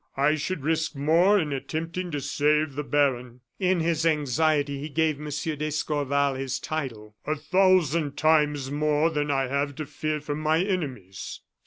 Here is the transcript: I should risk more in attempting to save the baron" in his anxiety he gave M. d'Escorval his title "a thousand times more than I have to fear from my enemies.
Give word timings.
I 0.17 0.33
should 0.33 0.63
risk 0.63 0.95
more 0.95 1.39
in 1.39 1.53
attempting 1.53 2.09
to 2.09 2.19
save 2.21 2.73
the 2.73 2.81
baron" 2.83 3.41
in 3.59 3.81
his 3.81 4.03
anxiety 4.03 4.79
he 4.79 4.89
gave 4.89 5.19
M. 5.19 5.25
d'Escorval 5.59 6.33
his 6.33 6.59
title 6.59 7.15
"a 7.27 7.35
thousand 7.35 8.17
times 8.17 8.71
more 8.71 9.11
than 9.11 9.29
I 9.29 9.43
have 9.43 9.75
to 9.75 9.85
fear 9.85 10.19
from 10.19 10.39
my 10.39 10.63
enemies. 10.63 11.41